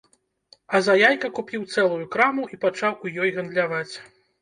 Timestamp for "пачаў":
2.67-3.01